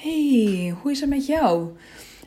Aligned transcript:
Hey, 0.00 0.74
hoe 0.82 0.90
is 0.90 1.00
het 1.00 1.08
met 1.08 1.26
jou? 1.26 1.68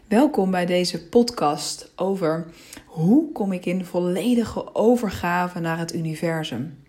Welkom 0.07 0.51
bij 0.51 0.65
deze 0.65 1.07
podcast 1.07 1.91
over 1.95 2.47
hoe 2.85 3.31
kom 3.31 3.51
ik 3.51 3.65
in 3.65 3.85
volledige 3.85 4.75
overgave 4.75 5.59
naar 5.59 5.77
het 5.77 5.93
universum. 5.93 6.83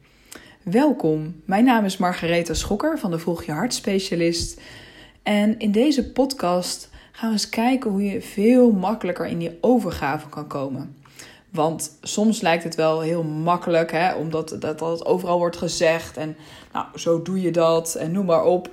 Welkom, 0.62 1.42
mijn 1.44 1.64
naam 1.64 1.84
is 1.84 1.96
Margaretha 1.96 2.54
Schokker 2.54 2.98
van 2.98 3.10
de 3.10 3.18
Volg 3.18 3.44
Je 3.44 3.52
Hart 3.52 3.74
Specialist. 3.74 4.60
En 5.22 5.58
in 5.58 5.72
deze 5.72 6.12
podcast 6.12 6.90
gaan 7.12 7.28
we 7.28 7.34
eens 7.34 7.48
kijken 7.48 7.90
hoe 7.90 8.04
je 8.04 8.22
veel 8.22 8.72
makkelijker 8.72 9.26
in 9.26 9.38
die 9.38 9.58
overgave 9.60 10.28
kan 10.28 10.46
komen. 10.46 10.96
Want 11.50 11.98
soms 12.00 12.40
lijkt 12.40 12.64
het 12.64 12.74
wel 12.74 13.00
heel 13.00 13.22
makkelijk, 13.22 13.92
hè, 13.92 14.14
omdat 14.14 14.56
dat, 14.58 14.78
dat 14.78 15.06
overal 15.06 15.38
wordt 15.38 15.56
gezegd. 15.56 16.16
En 16.16 16.36
nou, 16.72 16.86
zo 16.94 17.22
doe 17.22 17.40
je 17.40 17.50
dat 17.50 17.94
en 17.94 18.12
noem 18.12 18.26
maar 18.26 18.44
op. 18.44 18.70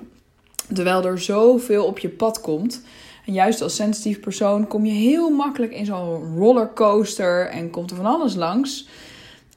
Terwijl 0.74 1.06
er 1.06 1.20
zoveel 1.20 1.86
op 1.86 2.00
je 2.00 2.10
pad 2.10 2.42
komt. 2.42 2.82
En 3.26 3.34
juist 3.34 3.62
als 3.62 3.76
sensitief 3.76 4.20
persoon 4.20 4.68
kom 4.68 4.86
je 4.86 4.92
heel 4.92 5.30
makkelijk 5.30 5.74
in 5.74 5.86
zo'n 5.86 6.38
rollercoaster 6.38 7.48
en 7.48 7.70
komt 7.70 7.90
er 7.90 7.96
van 7.96 8.06
alles 8.06 8.36
langs. 8.36 8.88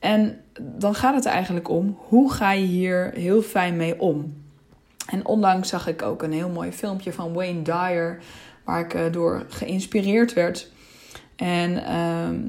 En 0.01 0.41
dan 0.61 0.95
gaat 0.95 1.15
het 1.15 1.27
eigenlijk 1.27 1.69
om 1.69 1.99
hoe 1.99 2.33
ga 2.33 2.53
je 2.53 2.67
hier 2.67 3.11
heel 3.15 3.43
fijn 3.43 3.77
mee 3.77 4.01
om. 4.01 4.35
En 5.07 5.27
onlangs 5.27 5.69
zag 5.69 5.89
ik 5.89 6.03
ook 6.03 6.23
een 6.23 6.33
heel 6.33 6.49
mooi 6.49 6.73
filmpje 6.73 7.13
van 7.13 7.33
Wayne 7.33 7.63
Dyer, 7.63 8.19
waar 8.65 8.81
ik 8.81 8.95
eh, 8.95 9.13
door 9.13 9.47
geïnspireerd 9.49 10.33
werd. 10.33 10.71
En 11.37 11.85
ehm, 11.85 12.41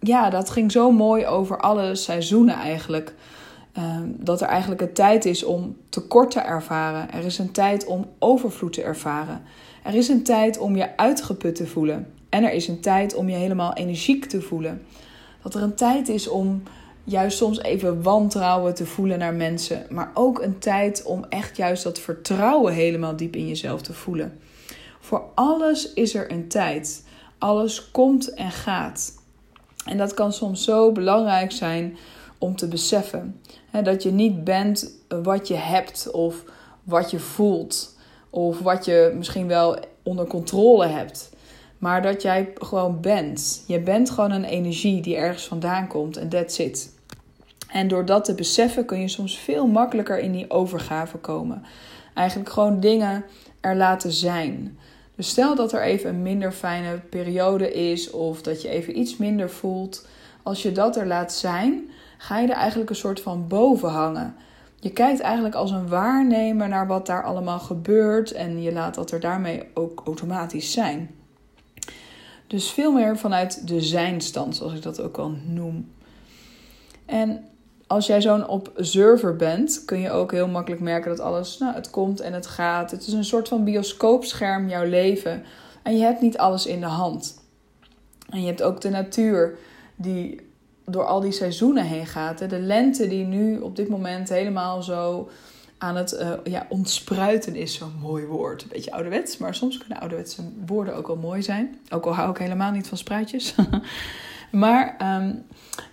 ja, 0.00 0.30
dat 0.30 0.50
ging 0.50 0.72
zo 0.72 0.90
mooi 0.90 1.26
over 1.26 1.60
alle 1.60 1.94
seizoenen 1.94 2.54
eigenlijk. 2.54 3.14
Ehm, 3.78 4.08
dat 4.16 4.40
er 4.40 4.48
eigenlijk 4.48 4.80
een 4.80 4.92
tijd 4.92 5.24
is 5.24 5.44
om 5.44 5.76
tekort 5.88 6.30
te 6.30 6.40
ervaren. 6.40 7.12
Er 7.12 7.24
is 7.24 7.38
een 7.38 7.52
tijd 7.52 7.86
om 7.86 8.06
overvloed 8.18 8.72
te 8.72 8.82
ervaren. 8.82 9.42
Er 9.82 9.94
is 9.94 10.08
een 10.08 10.22
tijd 10.22 10.58
om 10.58 10.76
je 10.76 10.96
uitgeput 10.96 11.54
te 11.54 11.66
voelen. 11.66 12.12
En 12.28 12.44
er 12.44 12.52
is 12.52 12.68
een 12.68 12.80
tijd 12.80 13.14
om 13.14 13.28
je 13.28 13.36
helemaal 13.36 13.72
energiek 13.74 14.24
te 14.24 14.40
voelen. 14.40 14.82
Dat 15.42 15.54
er 15.54 15.62
een 15.62 15.74
tijd 15.74 16.08
is 16.08 16.28
om 16.28 16.62
juist 17.04 17.36
soms 17.36 17.62
even 17.62 18.02
wantrouwen 18.02 18.74
te 18.74 18.86
voelen 18.86 19.18
naar 19.18 19.34
mensen. 19.34 19.86
Maar 19.88 20.10
ook 20.14 20.42
een 20.42 20.58
tijd 20.58 21.02
om 21.02 21.24
echt 21.28 21.56
juist 21.56 21.82
dat 21.82 21.98
vertrouwen 21.98 22.72
helemaal 22.72 23.16
diep 23.16 23.36
in 23.36 23.48
jezelf 23.48 23.82
te 23.82 23.92
voelen. 23.92 24.38
Voor 25.00 25.22
alles 25.34 25.92
is 25.92 26.14
er 26.14 26.32
een 26.32 26.48
tijd. 26.48 27.04
Alles 27.38 27.90
komt 27.90 28.34
en 28.34 28.50
gaat. 28.50 29.12
En 29.84 29.98
dat 29.98 30.14
kan 30.14 30.32
soms 30.32 30.64
zo 30.64 30.92
belangrijk 30.92 31.52
zijn 31.52 31.96
om 32.38 32.56
te 32.56 32.68
beseffen. 32.68 33.40
dat 33.82 34.02
je 34.02 34.10
niet 34.10 34.44
bent 34.44 34.90
wat 35.08 35.48
je 35.48 35.54
hebt 35.54 36.10
of 36.10 36.44
wat 36.82 37.10
je 37.10 37.18
voelt. 37.18 37.96
Of 38.30 38.58
wat 38.58 38.84
je 38.84 39.12
misschien 39.16 39.46
wel 39.46 39.78
onder 40.02 40.26
controle 40.26 40.86
hebt. 40.86 41.30
Maar 41.78 42.02
dat 42.02 42.22
jij 42.22 42.52
gewoon 42.54 43.00
bent. 43.00 43.64
Je 43.66 43.80
bent 43.80 44.10
gewoon 44.10 44.30
een 44.30 44.44
energie 44.44 45.00
die 45.00 45.16
ergens 45.16 45.46
vandaan 45.46 45.86
komt 45.86 46.16
en 46.16 46.28
that's 46.28 46.58
it. 46.58 46.96
En 47.68 47.88
door 47.88 48.04
dat 48.04 48.24
te 48.24 48.34
beseffen 48.34 48.84
kun 48.84 49.00
je 49.00 49.08
soms 49.08 49.38
veel 49.38 49.66
makkelijker 49.66 50.18
in 50.18 50.32
die 50.32 50.50
overgave 50.50 51.18
komen. 51.18 51.62
Eigenlijk 52.14 52.50
gewoon 52.50 52.80
dingen 52.80 53.24
er 53.60 53.76
laten 53.76 54.12
zijn. 54.12 54.78
Dus 55.16 55.28
stel 55.28 55.54
dat 55.54 55.72
er 55.72 55.82
even 55.82 56.10
een 56.10 56.22
minder 56.22 56.52
fijne 56.52 56.98
periode 57.10 57.72
is 57.72 58.10
of 58.10 58.42
dat 58.42 58.62
je 58.62 58.68
even 58.68 58.98
iets 58.98 59.16
minder 59.16 59.50
voelt. 59.50 60.06
Als 60.42 60.62
je 60.62 60.72
dat 60.72 60.96
er 60.96 61.06
laat 61.06 61.32
zijn, 61.32 61.90
ga 62.18 62.38
je 62.38 62.48
er 62.48 62.54
eigenlijk 62.54 62.90
een 62.90 62.96
soort 62.96 63.20
van 63.20 63.46
boven 63.48 63.88
hangen. 63.88 64.34
Je 64.80 64.90
kijkt 64.90 65.20
eigenlijk 65.20 65.54
als 65.54 65.70
een 65.70 65.88
waarnemer 65.88 66.68
naar 66.68 66.86
wat 66.86 67.06
daar 67.06 67.24
allemaal 67.24 67.58
gebeurt 67.58 68.32
en 68.32 68.62
je 68.62 68.72
laat 68.72 68.94
dat 68.94 69.10
er 69.10 69.20
daarmee 69.20 69.64
ook 69.74 70.02
automatisch 70.04 70.72
zijn. 70.72 71.10
Dus 72.46 72.70
veel 72.70 72.92
meer 72.92 73.18
vanuit 73.18 73.68
de 73.68 73.80
zijnstand, 73.80 74.56
zoals 74.56 74.72
ik 74.72 74.82
dat 74.82 75.00
ook 75.00 75.16
al 75.16 75.32
noem. 75.46 75.92
En 77.06 77.44
als 77.86 78.06
jij 78.06 78.20
zo'n 78.20 78.48
observer 78.48 79.36
bent, 79.36 79.82
kun 79.84 80.00
je 80.00 80.10
ook 80.10 80.32
heel 80.32 80.48
makkelijk 80.48 80.82
merken 80.82 81.10
dat 81.10 81.20
alles, 81.20 81.58
nou, 81.58 81.74
het 81.74 81.90
komt 81.90 82.20
en 82.20 82.32
het 82.32 82.46
gaat. 82.46 82.90
Het 82.90 83.06
is 83.06 83.12
een 83.12 83.24
soort 83.24 83.48
van 83.48 83.64
bioscoopscherm, 83.64 84.68
jouw 84.68 84.84
leven. 84.84 85.42
En 85.82 85.96
je 85.96 86.02
hebt 86.02 86.20
niet 86.20 86.38
alles 86.38 86.66
in 86.66 86.80
de 86.80 86.86
hand. 86.86 87.42
En 88.30 88.40
je 88.40 88.46
hebt 88.46 88.62
ook 88.62 88.80
de 88.80 88.90
natuur 88.90 89.58
die 89.96 90.47
door 90.88 91.04
al 91.04 91.20
die 91.20 91.32
seizoenen 91.32 91.84
heen 91.84 92.06
gaat. 92.06 92.50
De 92.50 92.60
lente 92.60 93.08
die 93.08 93.24
nu 93.24 93.58
op 93.58 93.76
dit 93.76 93.88
moment 93.88 94.28
helemaal 94.28 94.82
zo 94.82 95.28
aan 95.78 95.96
het 95.96 96.12
uh, 96.12 96.32
ja, 96.44 96.66
ontspruiten 96.68 97.56
is 97.56 97.74
zo'n 97.74 97.92
mooi 98.00 98.24
woord. 98.24 98.62
Een 98.62 98.68
beetje 98.72 98.92
ouderwets, 98.92 99.36
maar 99.36 99.54
soms 99.54 99.78
kunnen 99.78 100.00
ouderwetse 100.00 100.42
woorden 100.66 100.96
ook 100.96 101.06
wel 101.06 101.16
mooi 101.16 101.42
zijn. 101.42 101.78
Ook 101.90 102.06
al 102.06 102.14
hou 102.14 102.30
ik 102.30 102.38
helemaal 102.38 102.70
niet 102.70 102.88
van 102.88 102.98
spruitjes. 102.98 103.54
maar 104.50 104.94
ehm, 104.98 105.34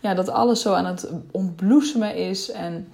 ja, 0.02 0.14
dat 0.14 0.30
alles 0.30 0.62
zo 0.62 0.74
aan 0.74 0.86
het 0.86 1.10
ontbloesemen 1.32 2.16
is 2.16 2.52
en 2.52 2.88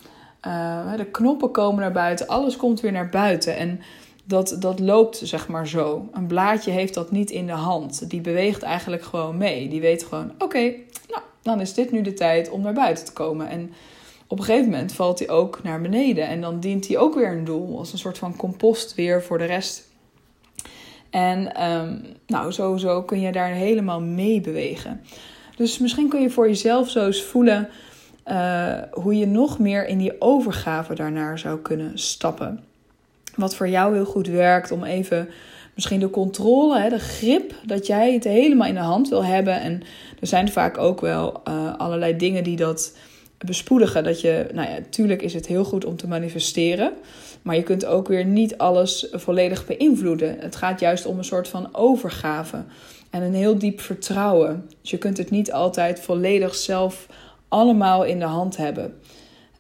uh, 0.48 0.96
de 0.96 1.06
knoppen 1.06 1.52
komen 1.52 1.82
naar 1.82 1.92
buiten. 1.92 2.28
Alles 2.28 2.58
komt 2.58 2.80
weer 2.80 2.92
naar 2.92 3.10
buiten 3.10 3.58
en 3.58 3.82
dat, 4.24 4.56
dat 4.60 4.80
loopt 4.80 5.22
zeg 5.24 5.48
maar 5.48 5.68
zo. 5.68 6.10
Een 6.12 6.28
blaadje 6.28 6.72
heeft 6.72 6.94
dat 6.94 7.12
niet 7.12 7.32
in 7.32 7.46
de 7.46 7.52
hand. 7.52 8.10
Die 8.10 8.22
beweegt 8.22 8.62
eigenlijk 8.62 9.04
gewoon 9.04 9.38
mee. 9.38 9.70
Die 9.70 9.82
weet 9.82 10.04
gewoon, 10.04 10.32
oké, 10.38 10.74
dan 11.42 11.62
is 11.62 11.74
dit 11.74 11.92
nu 11.92 12.02
de 12.02 12.14
tijd 12.14 12.50
om 12.50 12.62
naar 12.62 12.74
buiten 12.74 13.06
te 13.06 13.14
komen. 13.14 13.50
En 13.50 13.74
op 14.28 14.40
een 14.40 14.46
gegeven 14.46 14.70
moment 14.70 14.94
valt 14.94 15.20
hij 15.20 15.30
ook 15.30 15.64
naar 15.64 15.82
beneden. 15.82 16.28
En 16.28 16.42
dan 16.42 16.60
dient 16.60 16.88
hij 16.88 16.98
ook 16.98 17.16
weer 17.16 17.32
een 17.32 17.46
doel. 17.46 17.78
Als 17.78 17.92
een 17.92 17.98
soort 17.98 18.18
van 18.18 18.36
compost 18.36 18.96
weer 18.96 19.24
voor 19.24 19.38
de 19.38 19.46
rest. 19.46 19.90
En 21.10 21.64
um, 21.72 22.02
nou, 22.28 22.52
sowieso 22.52 23.04
kun 23.04 23.22
je 23.22 23.32
daar 23.32 23.52
helemaal 23.52 24.02
mee 24.02 24.42
bewegen. 24.42 25.02
Dus 25.56 25.80
misschien 25.80 26.10
kun 26.10 26.22
je 26.22 26.30
voor 26.30 26.48
jezelf 26.48 26.90
zo 26.90 27.06
eens 27.06 27.24
voelen 27.24 27.70
uh, 28.28 28.78
hoe 28.92 29.18
je 29.18 29.28
nog 29.28 29.60
meer 29.60 29.88
in 29.88 29.98
die 29.98 30.22
overgave 30.22 30.96
daarnaar 30.96 31.40
zou 31.40 31.60
kunnen 31.60 32.00
stappen. 32.00 32.64
Wat 33.36 33.56
voor 33.56 33.68
jou 33.68 33.94
heel 33.94 34.06
goed 34.06 34.28
werkt 34.28 34.72
om 34.72 34.84
even 34.84 35.30
misschien 35.76 36.00
de 36.00 36.10
controle, 36.10 36.80
hè, 36.80 36.90
de 36.90 37.00
grip, 37.00 37.54
dat 37.66 37.88
jij 37.88 38.14
het 38.14 38.24
helemaal 38.24 38.68
in 38.68 38.74
de 38.74 38.80
hand 38.80 39.10
wil 39.10 39.26
hebben. 39.26 39.62
En 39.62 39.82
er 40.20 40.28
zijn 40.28 40.52
vaak 40.52 40.78
ook 40.78 41.02
wel 41.02 41.42
uh, 41.48 41.76
allerlei 41.78 42.18
dingen 42.18 42.44
die 42.44 42.56
dat 42.56 42.94
bespoedigen. 43.38 44.04
Dat 44.04 44.22
je, 44.22 44.48
nou 44.54 44.70
ja, 44.70 44.74
natuurlijk 44.74 45.22
is 45.22 45.34
het 45.34 45.48
heel 45.48 45.64
goed 45.64 45.86
om 45.86 45.96
te 45.96 46.08
manifesteren. 46.08 46.94
Maar 47.42 47.56
je 47.56 47.64
kunt 47.64 47.86
ook 47.86 48.08
weer 48.08 48.26
niet 48.26 48.58
alles 48.58 49.08
volledig 49.12 49.66
beïnvloeden. 49.66 50.40
Het 50.40 50.56
gaat 50.56 50.80
juist 50.80 51.06
om 51.06 51.18
een 51.18 51.24
soort 51.24 51.48
van 51.48 51.76
overgave 51.76 52.64
en 53.10 53.22
een 53.22 53.34
heel 53.34 53.58
diep 53.58 53.82
vertrouwen. 53.82 54.66
Dus 54.82 54.90
je 54.90 54.98
kunt 54.98 55.18
het 55.18 55.30
niet 55.30 55.52
altijd 55.52 56.00
volledig 56.00 56.56
zelf 56.56 57.08
allemaal 57.48 58.04
in 58.04 58.20
de 58.20 58.26
hand 58.26 58.58
hebben. 58.58 59.00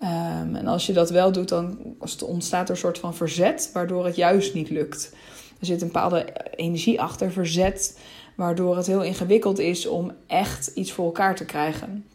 Um, 0.03 0.55
en 0.55 0.67
als 0.67 0.85
je 0.85 0.93
dat 0.93 1.09
wel 1.09 1.31
doet, 1.31 1.49
dan 1.49 1.77
ontstaat 2.25 2.67
er 2.67 2.73
een 2.73 2.81
soort 2.81 2.97
van 2.97 3.15
verzet, 3.15 3.69
waardoor 3.73 4.05
het 4.05 4.15
juist 4.15 4.53
niet 4.53 4.69
lukt. 4.69 5.13
Er 5.61 5.67
zit 5.67 5.81
een 5.81 5.87
bepaalde 5.87 6.25
energie 6.55 7.01
achter, 7.01 7.31
verzet, 7.31 7.99
waardoor 8.35 8.77
het 8.77 8.87
heel 8.87 9.03
ingewikkeld 9.03 9.59
is 9.59 9.87
om 9.87 10.11
echt 10.27 10.67
iets 10.67 10.91
voor 10.91 11.05
elkaar 11.05 11.35
te 11.35 11.45
krijgen. 11.45 12.05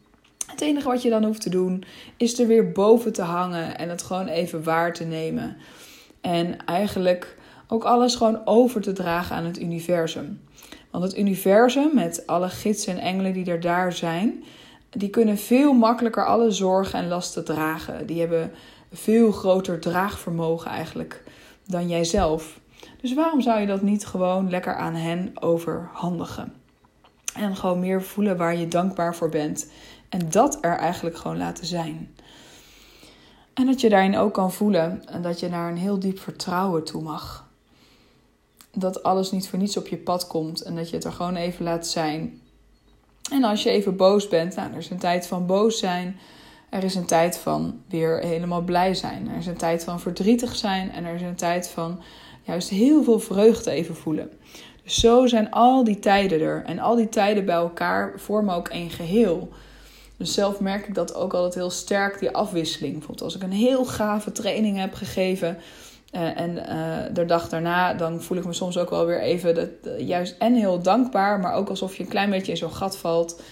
Het 0.46 0.60
enige 0.60 0.88
wat 0.88 1.02
je 1.02 1.10
dan 1.10 1.24
hoeft 1.24 1.40
te 1.40 1.50
doen, 1.50 1.84
is 2.16 2.38
er 2.38 2.46
weer 2.46 2.72
boven 2.72 3.12
te 3.12 3.22
hangen 3.22 3.78
en 3.78 3.88
het 3.88 4.02
gewoon 4.02 4.26
even 4.26 4.62
waar 4.62 4.92
te 4.92 5.04
nemen. 5.04 5.56
En 6.20 6.64
eigenlijk 6.64 7.36
ook 7.68 7.84
alles 7.84 8.14
gewoon 8.14 8.46
over 8.46 8.80
te 8.80 8.92
dragen 8.92 9.36
aan 9.36 9.44
het 9.44 9.60
universum. 9.60 10.40
Want 10.90 11.04
het 11.04 11.18
universum, 11.18 11.90
met 11.94 12.26
alle 12.26 12.48
gidsen 12.48 12.92
en 12.92 12.98
engelen 12.98 13.32
die 13.32 13.46
er 13.46 13.60
daar 13.60 13.92
zijn, 13.92 14.44
die 14.90 15.10
kunnen 15.10 15.38
veel 15.38 15.72
makkelijker 15.72 16.26
alle 16.26 16.50
zorgen 16.50 16.98
en 16.98 17.08
lasten 17.08 17.44
dragen. 17.44 18.06
Die 18.06 18.20
hebben 18.20 18.52
veel 18.92 19.32
groter 19.32 19.80
draagvermogen 19.80 20.70
eigenlijk 20.70 21.22
dan 21.66 21.88
jijzelf. 21.88 22.60
Dus 23.00 23.14
waarom 23.14 23.40
zou 23.40 23.60
je 23.60 23.66
dat 23.66 23.82
niet 23.82 24.06
gewoon 24.06 24.50
lekker 24.50 24.74
aan 24.74 24.94
hen 24.94 25.32
overhandigen? 25.42 26.53
En 27.34 27.56
gewoon 27.56 27.80
meer 27.80 28.03
voelen 28.03 28.36
waar 28.36 28.56
je 28.56 28.68
dankbaar 28.68 29.15
voor 29.15 29.28
bent. 29.28 29.71
En 30.09 30.30
dat 30.30 30.59
er 30.60 30.76
eigenlijk 30.76 31.16
gewoon 31.16 31.36
laten 31.36 31.66
zijn. 31.66 32.15
En 33.54 33.66
dat 33.66 33.80
je 33.80 33.88
daarin 33.88 34.16
ook 34.16 34.34
kan 34.34 34.53
voelen 34.53 35.09
en 35.09 35.22
dat 35.22 35.41
je 35.41 35.48
naar 35.48 35.71
een 35.71 35.76
heel 35.76 35.98
diep 35.98 36.18
vertrouwen 36.18 36.84
toe 36.84 37.03
mag. 37.03 37.47
Dat 38.72 39.03
alles 39.03 39.30
niet 39.30 39.48
voor 39.48 39.59
niets 39.59 39.76
op 39.76 39.86
je 39.86 39.97
pad 39.97 40.26
komt 40.26 40.60
en 40.60 40.76
dat 40.76 40.91
je 40.91 40.97
het 40.97 41.04
er 41.04 41.12
gewoon 41.12 41.36
even 41.36 41.65
laat 41.65 41.86
zijn. 41.86 42.41
En 43.30 43.44
als 43.44 43.62
je 43.62 43.71
even 43.71 43.97
boos 43.97 44.28
bent, 44.28 44.56
nou, 44.56 44.71
er 44.71 44.78
is 44.78 44.91
een 44.91 44.98
tijd 44.98 45.26
van 45.26 45.47
boos 45.47 45.78
zijn. 45.78 46.18
Er 46.71 46.84
is 46.84 46.94
een 46.94 47.06
tijd 47.06 47.38
van 47.38 47.80
weer 47.88 48.18
helemaal 48.18 48.62
blij 48.62 48.94
zijn. 48.94 49.28
Er 49.28 49.36
is 49.36 49.47
een 49.47 49.56
tijd 49.56 49.84
van 49.84 50.00
verdrietig 50.00 50.56
zijn. 50.56 50.92
En 50.92 51.04
er 51.04 51.15
is 51.15 51.22
een 51.22 51.36
tijd 51.36 51.68
van 51.68 52.00
juist 52.47 52.69
heel 52.69 53.04
veel 53.04 53.19
vreugde 53.19 53.71
even 53.71 53.97
voelen. 53.97 54.31
Dus 54.83 54.95
zo 54.95 55.27
zijn 55.27 55.51
al 55.51 55.84
die 55.84 55.98
tijden 55.98 56.41
er. 56.41 56.63
En 56.65 56.78
al 56.78 56.97
die 56.97 57.09
tijden 57.09 57.45
bij 57.45 57.54
elkaar 57.54 58.13
vormen 58.16 58.54
ook 58.54 58.69
één 58.69 58.91
geheel. 58.91 59.48
Dus 60.16 60.34
zelf 60.34 60.60
merk 60.60 60.87
ik 60.89 60.95
dat 60.95 61.15
ook 61.15 61.34
altijd 61.34 61.54
heel 61.54 61.71
sterk, 61.71 62.19
die 62.19 62.31
afwisseling. 62.31 62.93
Bijvoorbeeld 62.93 63.22
als 63.22 63.37
ik 63.37 63.43
een 63.43 63.53
heel 63.53 63.84
gave 63.84 64.33
training 64.33 64.78
heb 64.78 64.95
gegeven, 64.95 65.59
Uh, 66.13 66.41
en 66.41 66.51
uh, 66.57 67.15
de 67.15 67.25
dag 67.25 67.48
daarna, 67.48 67.95
dan 67.95 68.22
voel 68.22 68.39
ik 68.39 68.45
me 68.45 68.53
soms 68.53 68.78
ook 68.78 68.91
wel 68.91 69.07
weer 69.07 69.21
even 69.21 69.54
dat, 69.54 69.69
juist 69.98 70.34
en 70.39 70.54
heel 70.54 70.83
dankbaar, 70.83 71.41
maar 71.41 71.54
ook 71.54 71.69
alsof 71.69 71.97
je 71.97 72.03
een 72.03 72.09
klein 72.09 72.31
beetje 72.31 72.53
in 72.53 72.59
zo'n 72.59 72.72
gat 72.72 72.97
valt. 72.97 73.43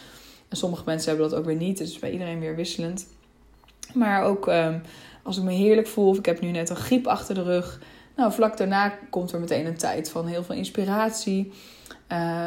En 0.48 0.56
sommige 0.56 0.82
mensen 0.86 1.08
hebben 1.08 1.30
dat 1.30 1.38
ook 1.38 1.44
weer 1.44 1.56
niet, 1.56 1.78
het 1.78 1.88
is 1.88 1.98
bij 1.98 2.10
iedereen 2.10 2.40
weer 2.40 2.56
wisselend. 2.56 3.06
Maar 3.94 4.24
ook 4.24 4.46
um, 4.46 4.82
als 5.22 5.36
ik 5.36 5.42
me 5.42 5.52
heerlijk 5.52 5.86
voel, 5.86 6.08
of 6.08 6.18
ik 6.18 6.26
heb 6.26 6.40
nu 6.40 6.50
net 6.50 6.70
een 6.70 6.76
griep 6.76 7.06
achter 7.06 7.34
de 7.34 7.42
rug. 7.42 7.80
Nou, 8.16 8.32
vlak 8.32 8.56
daarna 8.56 8.88
komt 9.10 9.32
er 9.32 9.40
meteen 9.40 9.66
een 9.66 9.76
tijd 9.76 10.10
van 10.10 10.26
heel 10.26 10.44
veel 10.44 10.54
inspiratie. 10.54 11.52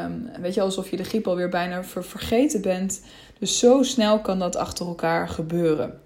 Um, 0.05 0.29
weet 0.41 0.53
je, 0.53 0.61
alsof 0.61 0.89
je 0.89 0.97
de 0.97 1.03
griep 1.03 1.27
alweer 1.27 1.49
bijna 1.49 1.83
ver 1.83 2.03
vergeten 2.03 2.61
bent. 2.61 3.01
Dus 3.39 3.59
zo 3.59 3.83
snel 3.83 4.19
kan 4.19 4.39
dat 4.39 4.55
achter 4.55 4.87
elkaar 4.87 5.29
gebeuren. 5.29 5.99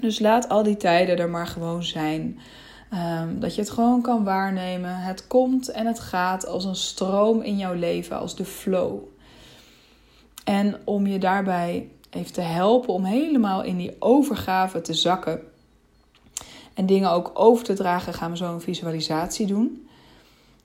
Dus 0.00 0.18
laat 0.18 0.48
al 0.48 0.62
die 0.62 0.76
tijden 0.76 1.18
er 1.18 1.30
maar 1.30 1.46
gewoon 1.46 1.82
zijn. 1.82 2.38
Um, 2.94 3.40
dat 3.40 3.54
je 3.54 3.60
het 3.60 3.70
gewoon 3.70 4.02
kan 4.02 4.24
waarnemen. 4.24 4.96
Het 4.96 5.26
komt 5.26 5.68
en 5.68 5.86
het 5.86 6.00
gaat 6.00 6.46
als 6.46 6.64
een 6.64 6.76
stroom 6.76 7.42
in 7.42 7.58
jouw 7.58 7.74
leven, 7.74 8.18
als 8.18 8.36
de 8.36 8.44
flow. 8.44 8.98
En 10.44 10.76
om 10.84 11.06
je 11.06 11.18
daarbij 11.18 11.88
even 12.10 12.32
te 12.32 12.40
helpen 12.40 12.94
om 12.94 13.04
helemaal 13.04 13.62
in 13.62 13.76
die 13.76 13.96
overgave 13.98 14.80
te 14.80 14.94
zakken. 14.94 15.40
En 16.74 16.86
dingen 16.86 17.10
ook 17.10 17.30
over 17.34 17.64
te 17.64 17.72
dragen, 17.72 18.14
gaan 18.14 18.30
we 18.30 18.36
zo 18.36 18.52
een 18.52 18.60
visualisatie 18.60 19.46
doen. 19.46 19.88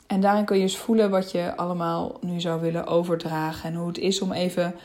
En 0.07 0.21
daarin 0.21 0.45
kun 0.45 0.56
je 0.56 0.61
eens 0.61 0.77
voelen 0.77 1.09
wat 1.09 1.31
je 1.31 1.56
allemaal 1.56 2.17
nu 2.21 2.39
zou 2.39 2.61
willen 2.61 2.88
overdragen. 2.88 3.69
En 3.69 3.75
hoe 3.75 3.88
het 3.88 3.97
is 3.97 4.21
om 4.21 4.31
even 4.31 4.75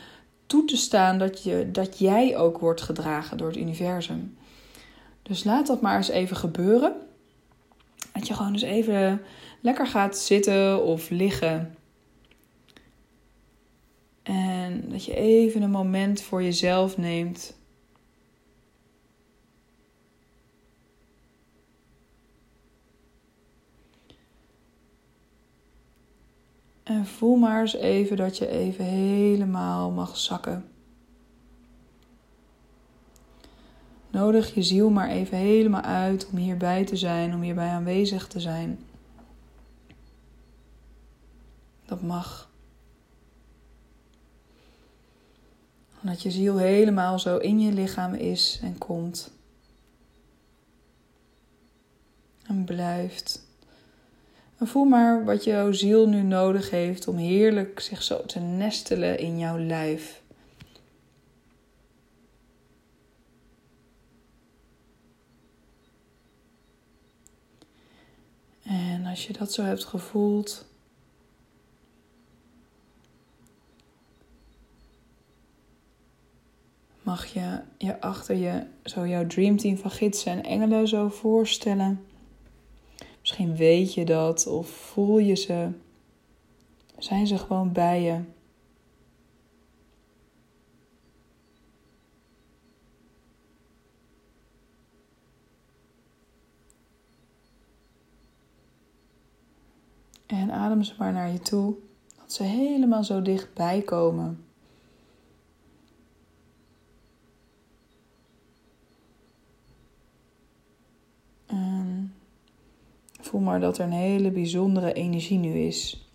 toe 0.45 0.65
te 0.65 0.77
staan 0.77 1.17
dat, 1.17 1.43
je, 1.43 1.69
dat 1.71 1.99
jij 1.99 2.37
ook 2.37 2.57
wordt 2.57 2.81
gedragen 2.81 3.37
door 3.37 3.47
het 3.47 3.57
universum. 3.57 4.37
Dus 5.21 5.43
laat 5.43 5.67
dat 5.67 5.81
maar 5.81 5.97
eens 5.97 6.09
even 6.09 6.35
gebeuren. 6.35 6.93
Dat 8.13 8.27
je 8.27 8.33
gewoon 8.33 8.51
eens 8.51 8.61
even 8.61 9.21
lekker 9.61 9.87
gaat 9.87 10.17
zitten 10.17 10.83
of 10.83 11.09
liggen. 11.09 11.75
En 14.23 14.89
dat 14.89 15.05
je 15.05 15.15
even 15.15 15.61
een 15.61 15.71
moment 15.71 16.21
voor 16.21 16.43
jezelf 16.43 16.97
neemt. 16.97 17.55
En 26.85 27.05
voel 27.05 27.35
maar 27.35 27.61
eens 27.61 27.75
even 27.75 28.17
dat 28.17 28.37
je 28.37 28.47
even 28.47 28.85
helemaal 28.85 29.91
mag 29.91 30.17
zakken. 30.17 30.69
Nodig 34.09 34.53
je 34.53 34.63
ziel 34.63 34.89
maar 34.89 35.09
even 35.09 35.37
helemaal 35.37 35.81
uit 35.81 36.27
om 36.29 36.37
hierbij 36.37 36.85
te 36.85 36.95
zijn, 36.95 37.33
om 37.33 37.41
hierbij 37.41 37.69
aanwezig 37.69 38.27
te 38.27 38.39
zijn. 38.39 38.79
Dat 41.85 42.01
mag. 42.01 42.49
Dat 46.01 46.21
je 46.21 46.31
ziel 46.31 46.57
helemaal 46.57 47.19
zo 47.19 47.37
in 47.37 47.59
je 47.59 47.71
lichaam 47.71 48.13
is 48.13 48.59
en 48.61 48.77
komt. 48.77 49.31
En 52.47 52.63
blijft. 52.63 53.44
En 54.57 54.67
voel 54.67 54.85
maar 54.85 55.25
wat 55.25 55.43
jouw 55.43 55.71
ziel 55.71 56.07
nu 56.07 56.21
nodig 56.21 56.69
heeft 56.69 57.07
om 57.07 57.17
heerlijk 57.17 57.79
zich 57.79 58.03
zo 58.03 58.25
te 58.25 58.39
nestelen 58.39 59.19
in 59.19 59.37
jouw 59.37 59.57
lijf. 59.57 60.23
En 68.63 69.05
als 69.05 69.27
je 69.27 69.33
dat 69.33 69.53
zo 69.53 69.63
hebt 69.63 69.85
gevoeld, 69.85 70.65
mag 77.01 77.25
je 77.25 77.61
je 77.77 78.01
achter 78.01 78.35
je 78.35 78.63
zo 78.83 79.07
jouw 79.07 79.27
dreamteam 79.27 79.77
van 79.77 79.91
gidsen 79.91 80.31
en 80.31 80.43
engelen 80.43 80.87
zo 80.87 81.09
voorstellen. 81.09 82.05
Misschien 83.25 83.55
weet 83.55 83.93
je 83.93 84.05
dat 84.05 84.47
of 84.47 84.67
voel 84.67 85.17
je 85.17 85.35
ze. 85.35 85.69
Zijn 86.97 87.27
ze 87.27 87.37
gewoon 87.37 87.71
bij 87.71 88.01
je? 88.01 88.21
En 100.25 100.51
adem 100.51 100.83
ze 100.83 100.93
maar 100.97 101.13
naar 101.13 101.31
je 101.31 101.39
toe, 101.39 101.75
dat 102.17 102.33
ze 102.33 102.43
helemaal 102.43 103.03
zo 103.03 103.21
dichtbij 103.21 103.81
komen. 103.81 104.44
Voel 113.25 113.41
maar 113.41 113.59
dat 113.59 113.77
er 113.77 113.85
een 113.85 113.91
hele 113.91 114.31
bijzondere 114.31 114.93
energie 114.93 115.37
nu 115.37 115.59
is. 115.59 116.09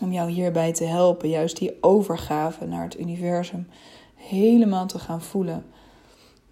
Om 0.00 0.12
jou 0.12 0.30
hierbij 0.30 0.72
te 0.72 0.84
helpen, 0.84 1.28
juist 1.28 1.56
die 1.56 1.82
overgave 1.82 2.66
naar 2.66 2.82
het 2.82 2.98
universum 2.98 3.68
helemaal 4.14 4.86
te 4.86 4.98
gaan 4.98 5.22
voelen. 5.22 5.64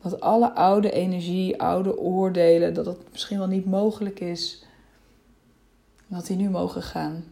Dat 0.02 0.20
alle 0.20 0.54
oude 0.54 0.90
energie, 0.90 1.60
oude 1.62 1.98
oordelen, 1.98 2.74
dat 2.74 2.86
het 2.86 2.98
misschien 3.12 3.38
wel 3.38 3.46
niet 3.46 3.66
mogelijk 3.66 4.20
is, 4.20 4.64
dat 6.06 6.26
die 6.26 6.36
nu 6.36 6.50
mogen 6.50 6.82
gaan. 6.82 7.24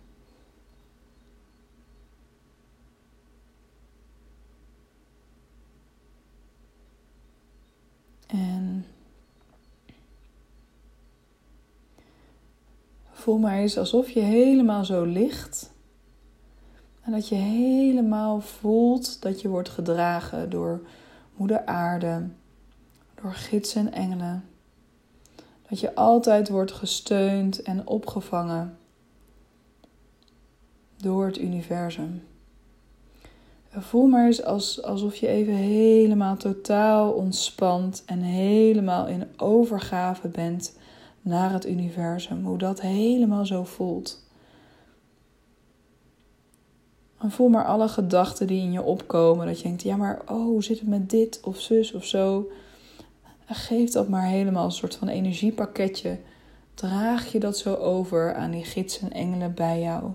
En 8.26 8.86
voel 13.26 13.38
maar 13.38 13.58
eens 13.58 13.78
alsof 13.78 14.10
je 14.10 14.20
helemaal 14.20 14.84
zo 14.84 15.04
ligt. 15.04 15.72
En 17.02 17.12
dat 17.12 17.28
je 17.28 17.34
helemaal 17.34 18.40
voelt 18.40 19.22
dat 19.22 19.40
je 19.40 19.48
wordt 19.48 19.68
gedragen 19.68 20.50
door 20.50 20.80
Moeder 21.36 21.64
Aarde, 21.64 22.28
door 23.14 23.32
gidsen 23.32 23.86
en 23.86 23.92
engelen. 23.92 24.44
Dat 25.68 25.80
je 25.80 25.94
altijd 25.94 26.48
wordt 26.48 26.72
gesteund 26.72 27.62
en 27.62 27.86
opgevangen 27.86 28.78
door 30.96 31.26
het 31.26 31.38
universum. 31.38 32.22
voel 33.70 34.06
maar 34.06 34.26
eens 34.26 34.44
als, 34.44 34.82
alsof 34.82 35.16
je 35.16 35.28
even 35.28 35.54
helemaal 35.54 36.36
totaal 36.36 37.12
ontspant 37.12 38.02
en 38.04 38.20
helemaal 38.20 39.06
in 39.06 39.28
overgave 39.36 40.28
bent 40.28 40.74
naar 41.26 41.52
het 41.52 41.66
universum, 41.66 42.44
hoe 42.44 42.58
dat 42.58 42.80
helemaal 42.80 43.46
zo 43.46 43.64
voelt. 43.64 44.24
En 47.18 47.30
voel 47.30 47.48
maar 47.48 47.64
alle 47.64 47.88
gedachten 47.88 48.46
die 48.46 48.62
in 48.62 48.72
je 48.72 48.82
opkomen. 48.82 49.46
Dat 49.46 49.56
je 49.56 49.62
denkt, 49.62 49.82
ja 49.82 49.96
maar 49.96 50.22
oh, 50.26 50.62
zit 50.62 50.78
het 50.78 50.88
met 50.88 51.10
dit 51.10 51.40
of 51.44 51.60
zus 51.60 51.92
of 51.92 52.04
zo. 52.04 52.50
geef 53.46 53.90
dat 53.90 54.08
maar 54.08 54.26
helemaal 54.26 54.64
een 54.64 54.70
soort 54.70 54.96
van 54.96 55.08
energiepakketje. 55.08 56.18
Draag 56.74 57.32
je 57.32 57.40
dat 57.40 57.58
zo 57.58 57.74
over 57.74 58.34
aan 58.34 58.50
die 58.50 58.64
gidsen 58.64 59.10
en 59.10 59.12
engelen 59.12 59.54
bij 59.54 59.80
jou. 59.80 60.12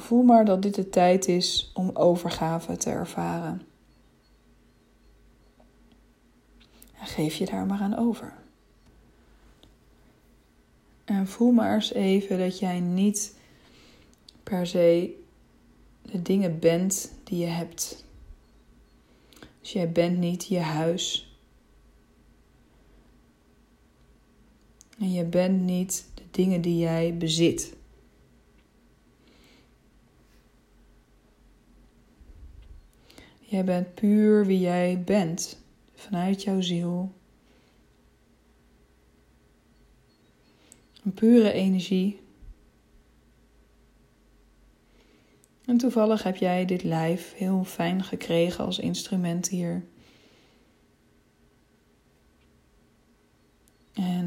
voel 0.00 0.22
maar 0.22 0.44
dat 0.44 0.62
dit 0.62 0.74
de 0.74 0.88
tijd 0.88 1.28
is 1.28 1.70
om 1.74 1.90
overgave 1.94 2.76
te 2.76 2.90
ervaren. 2.90 3.67
En 7.00 7.06
geef 7.06 7.34
je 7.34 7.46
daar 7.46 7.66
maar 7.66 7.80
aan 7.80 7.96
over. 7.96 8.32
En 11.04 11.26
voel 11.26 11.52
maar 11.52 11.74
eens 11.74 11.92
even 11.92 12.38
dat 12.38 12.58
jij 12.58 12.80
niet 12.80 13.36
per 14.42 14.66
se 14.66 15.20
de 16.02 16.22
dingen 16.22 16.58
bent 16.58 17.12
die 17.24 17.38
je 17.38 17.46
hebt. 17.46 18.04
Dus 19.60 19.72
jij 19.72 19.92
bent 19.92 20.18
niet 20.18 20.46
je 20.46 20.58
huis. 20.58 21.32
En 24.98 25.12
je 25.12 25.24
bent 25.24 25.60
niet 25.62 26.06
de 26.14 26.22
dingen 26.30 26.60
die 26.60 26.78
jij 26.78 27.16
bezit. 27.16 27.76
Jij 33.40 33.64
bent 33.64 33.94
puur 33.94 34.46
wie 34.46 34.60
jij 34.60 35.02
bent 35.04 35.58
vanuit 35.98 36.42
jouw 36.42 36.60
ziel. 36.60 37.12
Een 41.04 41.12
pure 41.12 41.52
energie. 41.52 42.20
En 45.64 45.76
toevallig 45.76 46.22
heb 46.22 46.36
jij 46.36 46.64
dit 46.64 46.82
lijf 46.82 47.34
heel 47.34 47.64
fijn 47.64 48.04
gekregen 48.04 48.64
als 48.64 48.78
instrument 48.78 49.48
hier. 49.48 49.84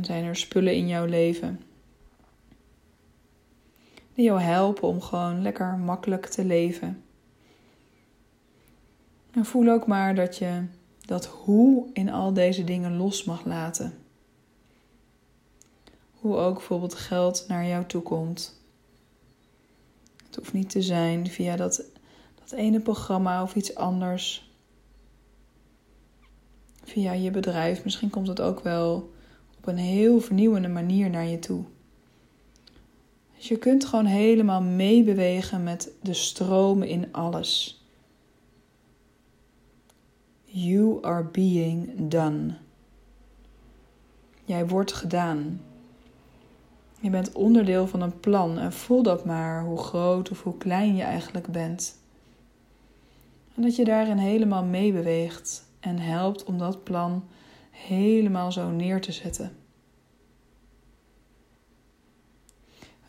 Zijn 0.02 0.24
er 0.24 0.36
spullen 0.36 0.76
in 0.76 0.88
jouw 0.88 1.06
leven 1.06 1.62
die 4.14 4.26
jou 4.26 4.42
helpen 4.42 4.88
om 4.88 5.02
gewoon 5.02 5.42
lekker 5.42 5.78
makkelijk 5.78 6.26
te 6.26 6.46
leven? 6.46 7.04
En 9.32 9.46
voel 9.46 9.70
ook 9.70 9.88
maar 9.88 10.16
dat 10.16 10.38
je 10.38 10.64
dat 11.06 11.26
hoe 11.26 11.90
in 11.94 12.10
al 12.10 12.34
deze 12.34 12.64
dingen 12.64 12.98
los 12.98 13.24
mag 13.24 13.46
laten. 13.46 13.94
Hoe 16.12 16.36
ook 16.36 16.54
bijvoorbeeld 16.54 16.96
geld 16.96 17.46
naar 17.48 17.66
jou 17.66 17.86
toe 17.86 18.02
komt. 18.02 18.60
Het 20.26 20.36
hoeft 20.36 20.54
niet 20.54 20.70
te 20.70 20.82
zijn 20.82 21.28
via 21.28 21.56
dat, 21.56 21.84
dat 22.40 22.52
ene 22.52 22.80
programma 22.80 23.44
of 23.44 23.56
iets 23.56 23.76
anders. 23.76 24.50
Via 26.84 27.12
je 27.12 27.32
bedrijf. 27.32 27.84
Misschien 27.84 28.10
komt 28.10 28.28
het 28.28 28.42
ook 28.42 28.60
wel 28.60 29.12
op 29.58 29.68
een 29.68 29.78
heel 29.78 30.22
vernieuwende 30.22 30.68
manier 30.68 31.10
naar 31.10 31.26
je 31.26 31.40
toe. 31.40 31.64
Dus 33.38 33.48
je 33.48 33.58
kunt 33.58 33.86
gewoon 33.86 34.06
helemaal 34.06 34.62
meebewegen 34.62 35.64
met 35.64 35.90
de 36.02 36.14
stromen 36.14 36.88
in 36.88 37.14
alles. 37.14 37.81
You 40.54 40.98
are 41.02 41.24
being 41.24 42.10
done. 42.10 42.58
Jij 44.44 44.68
wordt 44.68 44.94
gedaan. 44.94 45.62
Je 47.00 47.10
bent 47.10 47.32
onderdeel 47.32 47.88
van 47.88 48.02
een 48.02 48.20
plan 48.20 48.58
en 48.58 48.74
voel 48.74 49.04
dat 49.04 49.26
maar 49.26 49.64
hoe 49.64 49.78
groot 49.78 50.30
of 50.30 50.44
hoe 50.44 50.58
klein 50.58 50.96
je 50.96 51.04
eigenlijk 51.04 51.48
bent. 51.48 51.98
En 53.56 53.62
dat 53.62 53.76
je 53.76 53.86
daarin 53.86 54.18
helemaal 54.18 54.64
meebeweegt 54.64 55.66
en 55.80 56.00
helpt 56.00 56.44
om 56.44 56.58
dat 56.58 56.84
plan 56.84 57.24
helemaal 57.72 58.52
zo 58.52 58.70
neer 58.70 59.02
te 59.02 59.12
zetten. 59.12 59.52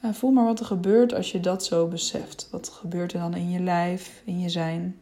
En 0.00 0.14
voel 0.14 0.30
maar 0.30 0.44
wat 0.44 0.60
er 0.60 0.66
gebeurt 0.66 1.14
als 1.14 1.32
je 1.32 1.40
dat 1.40 1.64
zo 1.64 1.88
beseft. 1.88 2.48
Wat 2.50 2.68
gebeurt 2.68 3.12
er 3.12 3.20
dan 3.20 3.34
in 3.34 3.50
je 3.50 3.60
lijf, 3.60 4.22
in 4.24 4.40
je 4.40 4.48
zijn? 4.48 4.96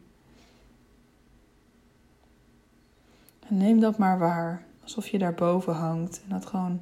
Neem 3.53 3.79
dat 3.79 3.97
maar 3.97 4.19
waar, 4.19 4.65
alsof 4.83 5.07
je 5.07 5.17
daarboven 5.17 5.73
hangt 5.73 6.21
en 6.23 6.29
dat 6.29 6.45
gewoon 6.45 6.81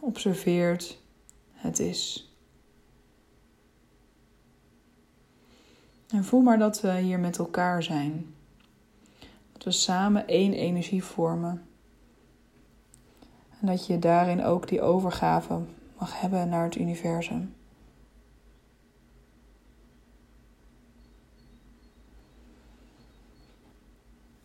observeert 0.00 0.98
het 1.52 1.78
is. 1.78 2.32
En 6.08 6.24
voel 6.24 6.40
maar 6.40 6.58
dat 6.58 6.80
we 6.80 6.98
hier 6.98 7.20
met 7.20 7.38
elkaar 7.38 7.82
zijn. 7.82 8.34
Dat 9.52 9.64
we 9.64 9.70
samen 9.70 10.26
één 10.26 10.52
energie 10.52 11.04
vormen. 11.04 11.62
En 13.60 13.66
dat 13.66 13.86
je 13.86 13.98
daarin 13.98 14.44
ook 14.44 14.68
die 14.68 14.80
overgave 14.80 15.60
mag 15.98 16.20
hebben 16.20 16.48
naar 16.48 16.64
het 16.64 16.76
universum. 16.76 17.54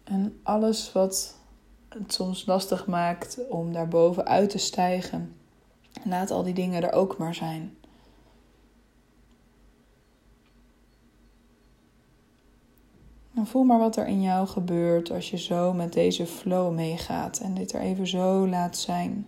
En 0.04 0.40
alles 0.44 0.92
wat 0.92 1.37
het 1.89 2.13
soms 2.13 2.46
lastig 2.46 2.86
maakt 2.88 3.39
om 3.50 3.74
daarboven 3.74 4.25
uit 4.25 4.50
te 4.50 4.58
stijgen, 4.58 5.36
laat 6.03 6.32
al 6.32 6.44
die 6.44 6.53
dingen 6.53 6.84
er 6.84 6.91
ook 6.91 7.17
maar 7.17 7.36
zijn. 7.36 7.77
En 13.36 13.48
voel 13.48 13.63
maar 13.63 13.79
wat 13.79 13.96
er 13.96 14.08
in 14.08 14.22
jou 14.22 14.48
gebeurt 14.48 15.12
als 15.12 15.29
je 15.29 15.38
zo 15.38 15.74
met 15.74 15.94
deze 15.94 16.25
flow 16.25 16.74
meegaat 16.74 17.39
en 17.39 17.53
dit 17.53 17.74
er 17.74 17.82
even 17.82 18.08
zo 18.08 18.48
laat 18.48 18.77
zijn. 18.77 19.27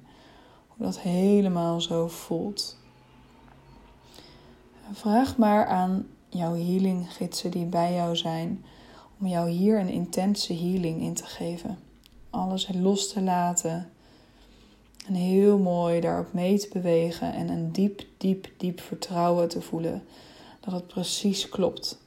Hoe 0.68 0.86
dat 0.86 1.00
helemaal 1.00 1.82
zo 1.82 2.08
voelt. 2.08 2.78
vraag 4.92 5.38
maar 5.38 5.66
aan 5.66 6.08
jouw 6.30 6.54
healing 6.54 7.14
gidsen 7.14 7.52
die 7.52 7.66
bij 7.66 7.94
jou 7.94 8.16
zijn 8.16 8.66
om 9.20 9.28
jou 9.28 9.50
hier 9.50 9.80
een 9.80 9.90
intense 9.90 10.54
healing 10.54 11.02
in 11.02 11.14
te 11.14 11.26
geven. 11.26 11.89
Alles 12.30 12.70
los 12.74 13.14
te 13.14 13.22
laten. 13.22 13.92
En 15.08 15.14
heel 15.14 15.58
mooi 15.58 16.00
daarop 16.00 16.34
mee 16.34 16.60
te 16.60 16.70
bewegen 16.74 17.34
en 17.34 17.50
een 17.50 17.72
diep, 17.72 18.06
diep, 18.18 18.52
diep 18.58 18.82
vertrouwen 18.82 19.50
te 19.50 19.62
voelen 19.62 20.04
dat 20.60 20.74
het 20.74 20.88
precies 20.88 21.50
klopt. 21.50 22.02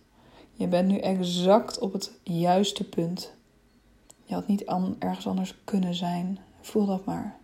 Je 0.52 0.66
bent 0.68 0.88
nu 0.88 0.98
exact 0.98 1.78
op 1.78 1.92
het 1.92 2.12
juiste 2.22 2.88
punt. 2.88 3.32
Je 4.24 4.34
had 4.34 4.46
niet 4.46 4.64
ergens 4.98 5.26
anders 5.26 5.54
kunnen 5.64 5.94
zijn. 5.94 6.38
Voel 6.60 6.86
dat 6.86 7.04
maar. 7.04 7.40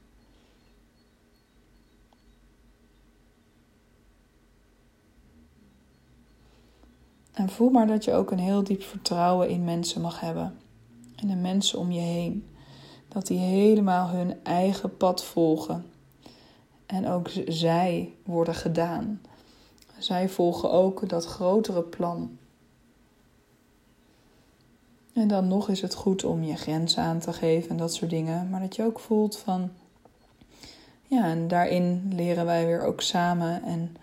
En 7.32 7.48
voel 7.48 7.70
maar 7.70 7.86
dat 7.86 8.04
je 8.04 8.12
ook 8.12 8.30
een 8.30 8.38
heel 8.38 8.64
diep 8.64 8.82
vertrouwen 8.82 9.48
in 9.48 9.64
mensen 9.64 10.00
mag 10.00 10.20
hebben. 10.20 10.58
In 11.16 11.28
de 11.28 11.36
mensen 11.36 11.78
om 11.78 11.90
je 11.90 12.00
heen. 12.00 12.46
Dat 13.08 13.26
die 13.26 13.38
helemaal 13.38 14.08
hun 14.08 14.44
eigen 14.44 14.96
pad 14.96 15.24
volgen. 15.24 15.84
En 16.86 17.06
ook 17.08 17.30
zij 17.46 18.14
worden 18.24 18.54
gedaan. 18.54 19.20
Zij 19.98 20.28
volgen 20.28 20.70
ook 20.70 21.08
dat 21.08 21.24
grotere 21.24 21.82
plan. 21.82 22.38
En 25.12 25.28
dan 25.28 25.48
nog 25.48 25.68
is 25.68 25.80
het 25.80 25.94
goed 25.94 26.24
om 26.24 26.42
je 26.42 26.56
grenzen 26.56 27.02
aan 27.02 27.18
te 27.18 27.32
geven 27.32 27.70
en 27.70 27.76
dat 27.76 27.94
soort 27.94 28.10
dingen. 28.10 28.50
Maar 28.50 28.60
dat 28.60 28.76
je 28.76 28.84
ook 28.84 29.00
voelt 29.00 29.36
van. 29.36 29.70
Ja, 31.06 31.24
en 31.24 31.48
daarin 31.48 32.12
leren 32.14 32.44
wij 32.44 32.66
weer 32.66 32.82
ook 32.82 33.00
samen. 33.00 33.62
En 33.62 33.96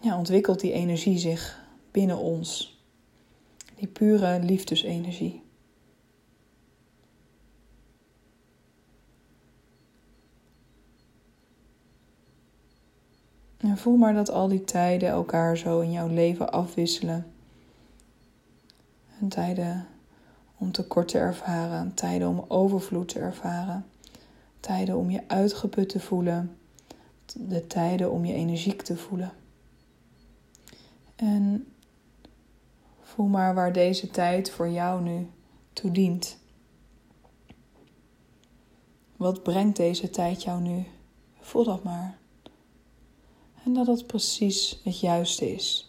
ja, 0.00 0.18
ontwikkelt 0.18 0.60
die 0.60 0.72
energie 0.72 1.18
zich 1.18 1.60
binnen 1.90 2.18
ons. 2.18 2.80
Die 3.76 3.88
pure 3.88 4.40
liefdesenergie. 4.42 5.41
En 13.62 13.78
voel 13.78 13.96
maar 13.96 14.14
dat 14.14 14.30
al 14.30 14.48
die 14.48 14.64
tijden 14.64 15.08
elkaar 15.08 15.56
zo 15.56 15.80
in 15.80 15.92
jouw 15.92 16.08
leven 16.08 16.52
afwisselen. 16.52 17.26
En 19.20 19.28
tijden 19.28 19.86
om 20.58 20.72
tekort 20.72 21.08
te 21.08 21.18
ervaren, 21.18 21.94
tijden 21.94 22.28
om 22.28 22.44
overvloed 22.48 23.08
te 23.08 23.18
ervaren, 23.18 23.86
tijden 24.60 24.96
om 24.96 25.10
je 25.10 25.20
uitgeput 25.26 25.88
te 25.88 26.00
voelen, 26.00 26.56
de 27.34 27.66
tijden 27.66 28.10
om 28.10 28.24
je 28.24 28.34
energiek 28.34 28.82
te 28.82 28.96
voelen. 28.96 29.32
En 31.16 31.66
Voel 33.14 33.26
maar 33.26 33.54
waar 33.54 33.72
deze 33.72 34.10
tijd 34.10 34.50
voor 34.50 34.68
jou 34.68 35.02
nu 35.02 35.26
toe 35.72 35.90
dient. 35.90 36.38
Wat 39.16 39.42
brengt 39.42 39.76
deze 39.76 40.10
tijd 40.10 40.42
jou 40.42 40.60
nu? 40.60 40.86
Voel 41.40 41.64
dat 41.64 41.82
maar. 41.82 42.18
En 43.64 43.72
dat 43.72 43.86
het 43.86 44.06
precies 44.06 44.80
het 44.84 45.00
juiste 45.00 45.52
is. 45.52 45.86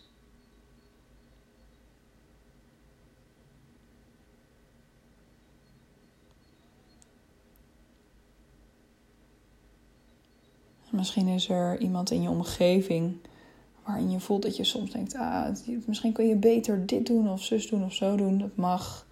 Misschien 10.89 11.27
is 11.27 11.49
er 11.49 11.79
iemand 11.79 12.11
in 12.11 12.21
je 12.21 12.29
omgeving 12.29 13.15
waarin 13.83 14.11
je 14.11 14.19
voelt 14.19 14.41
dat 14.41 14.57
je 14.57 14.63
soms 14.63 14.91
denkt: 14.91 15.15
ah, 15.15 15.55
misschien 15.85 16.13
kun 16.13 16.27
je 16.27 16.35
beter 16.35 16.85
dit 16.85 17.05
doen 17.05 17.29
of 17.29 17.43
zus 17.43 17.67
doen 17.67 17.83
of 17.83 17.93
zo 17.93 18.15
doen. 18.15 18.37
Dat 18.37 18.55
mag. 18.55 19.07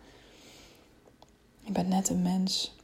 Je 1.59 1.71
bent 1.71 1.87
net 1.87 2.09
een 2.09 2.21
mens. 2.21 2.75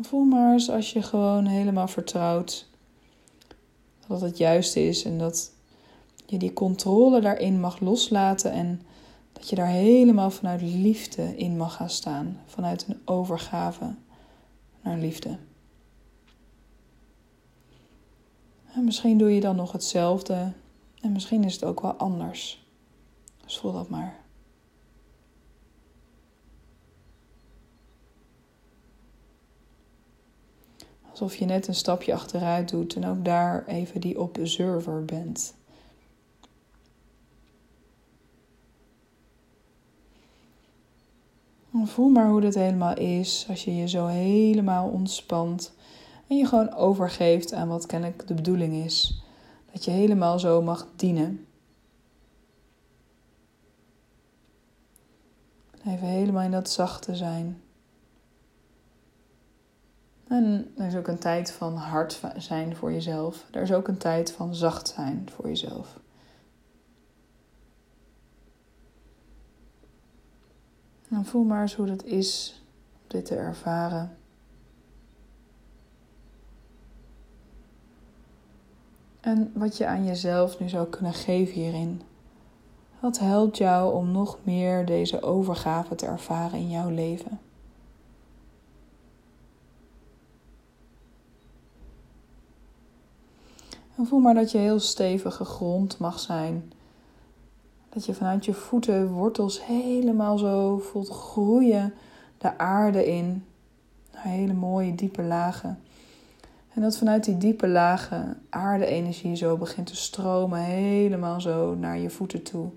Voel 0.00 0.24
maar 0.24 0.52
eens 0.52 0.70
als 0.70 0.92
je 0.92 1.02
gewoon 1.02 1.46
helemaal 1.46 1.88
vertrouwt 1.88 2.68
dat 4.08 4.20
het 4.20 4.38
juiste 4.38 4.86
is 4.86 5.04
en 5.04 5.18
dat 5.18 5.52
je 6.26 6.38
die 6.38 6.52
controle 6.52 7.20
daarin 7.20 7.60
mag 7.60 7.80
loslaten 7.80 8.52
en 8.52 8.82
dat 9.32 9.48
je 9.48 9.56
daar 9.56 9.66
helemaal 9.66 10.30
vanuit 10.30 10.62
liefde 10.62 11.36
in 11.36 11.56
mag 11.56 11.76
gaan 11.76 11.90
staan, 11.90 12.40
vanuit 12.46 12.86
een 12.88 13.00
overgave 13.04 13.94
naar 14.82 14.98
liefde. 14.98 15.38
En 18.74 18.84
misschien 18.84 19.18
doe 19.18 19.34
je 19.34 19.40
dan 19.40 19.56
nog 19.56 19.72
hetzelfde 19.72 20.52
en 21.00 21.12
misschien 21.12 21.44
is 21.44 21.54
het 21.54 21.64
ook 21.64 21.80
wel 21.80 21.92
anders. 21.92 22.66
Dus 23.44 23.58
voel 23.58 23.72
dat 23.72 23.88
maar. 23.88 24.23
Alsof 31.14 31.36
je 31.36 31.44
net 31.44 31.66
een 31.66 31.74
stapje 31.74 32.14
achteruit 32.14 32.70
doet 32.70 32.94
en 32.94 33.06
ook 33.06 33.24
daar 33.24 33.66
even 33.66 34.00
die 34.00 34.20
observer 34.20 35.04
bent. 35.04 35.54
voel 41.86 42.08
maar 42.08 42.28
hoe 42.28 42.40
dat 42.40 42.54
helemaal 42.54 42.96
is 42.96 43.46
als 43.48 43.64
je 43.64 43.76
je 43.76 43.88
zo 43.88 44.06
helemaal 44.06 44.88
ontspant 44.88 45.72
En 46.26 46.36
je 46.36 46.46
gewoon 46.46 46.74
overgeeft 46.74 47.52
aan 47.52 47.68
wat 47.68 47.86
kennelijk 47.86 48.26
de 48.26 48.34
bedoeling 48.34 48.84
is. 48.84 49.22
Dat 49.72 49.84
je 49.84 49.90
helemaal 49.90 50.38
zo 50.38 50.62
mag 50.62 50.86
dienen. 50.96 51.46
Even 55.86 56.06
helemaal 56.06 56.42
in 56.42 56.50
dat 56.50 56.70
zachte 56.70 57.16
zijn. 57.16 57.63
En 60.34 60.72
er 60.76 60.86
is 60.86 60.96
ook 60.96 61.08
een 61.08 61.18
tijd 61.18 61.52
van 61.52 61.76
hard 61.76 62.20
zijn 62.36 62.76
voor 62.76 62.92
jezelf. 62.92 63.46
Er 63.50 63.62
is 63.62 63.72
ook 63.72 63.88
een 63.88 63.98
tijd 63.98 64.32
van 64.32 64.54
zacht 64.54 64.88
zijn 64.88 65.28
voor 65.30 65.46
jezelf. 65.46 66.00
En 71.08 71.24
voel 71.24 71.44
maar 71.44 71.60
eens 71.60 71.74
hoe 71.74 71.86
dat 71.86 72.04
is 72.04 72.62
om 73.02 73.06
dit 73.06 73.24
te 73.24 73.36
ervaren. 73.36 74.16
En 79.20 79.52
wat 79.54 79.76
je 79.76 79.86
aan 79.86 80.04
jezelf 80.04 80.60
nu 80.60 80.68
zou 80.68 80.88
kunnen 80.88 81.14
geven 81.14 81.54
hierin. 81.54 82.02
Wat 83.00 83.18
helpt 83.18 83.56
jou 83.56 83.94
om 83.94 84.10
nog 84.10 84.38
meer 84.42 84.86
deze 84.86 85.22
overgave 85.22 85.94
te 85.94 86.06
ervaren 86.06 86.58
in 86.58 86.70
jouw 86.70 86.90
leven? 86.90 87.40
En 93.96 94.06
voel 94.06 94.18
maar 94.18 94.34
dat 94.34 94.50
je 94.50 94.58
heel 94.58 94.80
stevig 94.80 95.36
gegrond 95.36 95.98
mag 95.98 96.20
zijn. 96.20 96.72
Dat 97.88 98.06
je 98.06 98.14
vanuit 98.14 98.44
je 98.44 98.54
voeten 98.54 99.08
wortels 99.08 99.64
helemaal 99.66 100.38
zo 100.38 100.78
voelt 100.78 101.08
groeien 101.08 101.94
de 102.38 102.58
aarde 102.58 103.06
in. 103.06 103.44
Naar 104.12 104.22
hele 104.22 104.52
mooie 104.52 104.94
diepe 104.94 105.22
lagen. 105.22 105.78
En 106.74 106.82
dat 106.82 106.96
vanuit 106.96 107.24
die 107.24 107.38
diepe 107.38 107.68
lagen 107.68 108.42
aarde-energie 108.50 109.36
zo 109.36 109.56
begint 109.56 109.86
te 109.86 109.96
stromen, 109.96 110.58
helemaal 110.58 111.40
zo 111.40 111.74
naar 111.74 111.98
je 111.98 112.10
voeten 112.10 112.42
toe. 112.42 112.70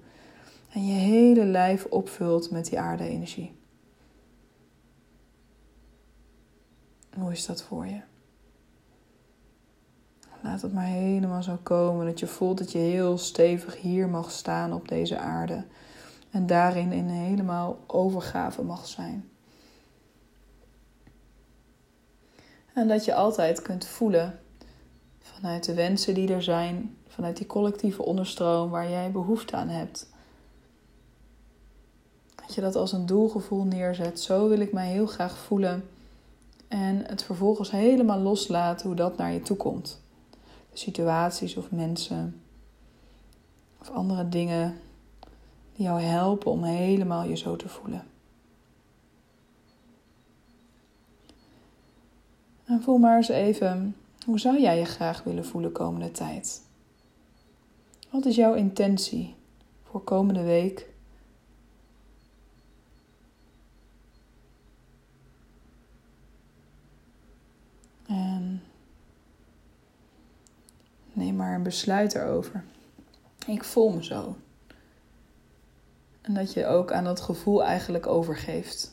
En 0.70 0.86
je 0.86 0.94
hele 0.94 1.46
lijf 1.46 1.86
opvult 1.86 2.52
met 2.52 2.66
die 2.70 2.80
aarde-energie. 2.80 3.56
Hoe 7.18 7.32
is 7.32 7.46
dat 7.46 7.64
voor 7.64 7.88
je? 7.88 8.00
Laat 10.42 10.62
het 10.62 10.74
maar 10.74 10.86
helemaal 10.86 11.44
zo 11.44 11.58
komen. 11.64 12.06
Dat 12.06 12.20
je 12.20 12.28
voelt 12.28 12.58
dat 12.58 12.72
je 12.72 12.78
heel 12.78 13.18
stevig 13.18 13.82
hier 13.82 14.10
mag 14.10 14.32
staan 14.32 14.74
op 14.74 14.88
deze 14.88 15.18
aarde. 15.18 15.64
En 16.32 16.46
daarin 16.46 16.92
in 16.92 17.08
helemaal 17.08 17.80
overgave 17.88 18.64
mag 18.64 18.88
zijn. 18.88 19.30
En 22.74 22.88
dat 22.88 23.06
je 23.06 23.14
altijd 23.14 23.62
kunt 23.62 23.86
voelen 23.86 24.40
vanuit 25.20 25.64
de 25.64 25.74
wensen 25.74 26.14
die 26.14 26.34
er 26.34 26.44
zijn, 26.44 26.98
vanuit 27.08 27.38
die 27.38 27.46
collectieve 27.46 28.04
onderstroom 28.04 28.70
waar 28.70 28.90
jij 28.90 29.12
behoefte 29.12 29.56
aan 29.56 29.70
hebt. 29.70 30.10
Dat 32.36 32.56
je 32.56 32.62
dat 32.62 32.76
als 32.76 32.92
een 32.92 33.06
doelgevoel 33.06 33.64
neerzet. 33.64 34.20
Zo 34.20 34.50
wil 34.50 34.60
ik 34.60 34.74
mij 34.74 34.88
heel 34.88 35.08
graag 35.08 35.38
voelen. 35.38 35.90
En 36.68 37.06
het 37.06 37.24
vervolgens 37.24 37.72
helemaal 37.72 38.20
loslaten 38.20 38.88
hoe 38.88 38.96
dat 38.96 39.18
naar 39.18 39.32
je 39.32 39.42
toe 39.42 39.58
komt 39.58 40.00
situaties 40.78 41.58
of 41.58 41.72
mensen 41.72 42.42
of 43.80 43.90
andere 43.90 44.30
dingen 44.30 44.80
die 45.76 45.86
jou 45.86 46.02
helpen 46.02 46.52
om 46.52 46.64
helemaal 46.64 47.24
je 47.24 47.38
zo 47.38 47.56
te 47.56 47.70
voelen. 47.70 48.04
En 52.66 52.82
voel 52.82 52.98
maar 52.98 53.16
eens 53.16 53.30
even, 53.30 53.96
hoe 54.26 54.40
zou 54.40 54.62
jij 54.62 54.78
je 54.80 54.86
graag 54.86 55.24
willen 55.24 55.46
voelen 55.46 55.72
komende 55.72 56.12
tijd? 56.12 56.62
Wat 58.10 58.26
is 58.26 58.36
jouw 58.36 58.54
intentie 58.54 59.36
voor 59.84 60.04
komende 60.04 60.44
week? 60.44 60.90
Neem 71.18 71.36
maar 71.36 71.56
een 71.56 71.64
besluit 71.64 72.16
erover. 72.16 72.64
Ik 73.48 73.64
voel 73.64 73.90
me 73.90 74.04
zo. 74.04 74.38
En 76.22 76.34
dat 76.34 76.54
je 76.54 76.66
ook 76.66 76.92
aan 76.92 77.04
dat 77.04 77.22
gevoel 77.22 77.64
eigenlijk 77.64 78.08
overgeeft. 78.08 78.92